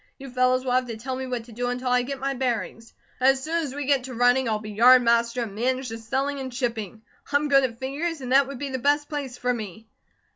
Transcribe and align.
You 0.17 0.31
fellows 0.31 0.65
will 0.65 0.71
have 0.71 0.87
to 0.87 0.97
tell 0.97 1.15
me 1.15 1.27
what 1.27 1.43
to 1.43 1.51
do 1.51 1.67
until 1.69 1.89
I 1.89 2.01
get 2.01 2.17
my 2.19 2.33
bearings. 2.33 2.91
As 3.19 3.43
soon 3.43 3.61
as 3.63 3.75
we 3.75 3.85
get 3.85 4.05
to 4.05 4.15
running, 4.15 4.49
I'll 4.49 4.57
be 4.57 4.71
yard 4.71 5.03
master, 5.03 5.43
and 5.43 5.53
manage 5.53 5.89
the 5.89 5.99
selling 5.99 6.39
and 6.39 6.51
shipping. 6.51 7.03
I'm 7.31 7.49
good 7.49 7.63
at 7.63 7.77
figures, 7.77 8.19
and 8.19 8.31
that 8.31 8.47
would 8.47 8.57
be 8.57 8.69
the 8.69 8.79
best 8.79 9.07
place 9.09 9.37
for 9.37 9.53
me." 9.53 9.85